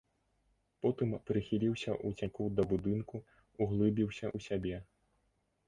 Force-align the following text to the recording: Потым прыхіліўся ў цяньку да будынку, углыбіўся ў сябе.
Потым 0.85 1.09
прыхіліўся 1.31 1.91
ў 1.97 2.09
цяньку 2.19 2.47
да 2.61 2.67
будынку, 2.73 3.23
углыбіўся 3.67 4.27
ў 4.35 4.39
сябе. 4.51 4.77